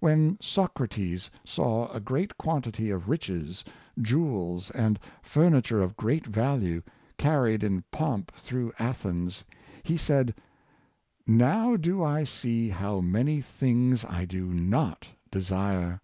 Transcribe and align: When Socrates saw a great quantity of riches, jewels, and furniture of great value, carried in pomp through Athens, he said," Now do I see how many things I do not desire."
When 0.00 0.38
Socrates 0.40 1.30
saw 1.44 1.92
a 1.92 2.00
great 2.00 2.38
quantity 2.38 2.88
of 2.88 3.06
riches, 3.06 3.66
jewels, 4.00 4.70
and 4.70 4.98
furniture 5.20 5.82
of 5.82 5.94
great 5.94 6.26
value, 6.26 6.82
carried 7.18 7.62
in 7.62 7.84
pomp 7.90 8.30
through 8.34 8.72
Athens, 8.78 9.44
he 9.82 9.98
said," 9.98 10.34
Now 11.42 11.76
do 11.76 12.02
I 12.02 12.24
see 12.24 12.70
how 12.70 13.02
many 13.02 13.42
things 13.42 14.06
I 14.06 14.24
do 14.24 14.46
not 14.46 15.06
desire." 15.30 16.00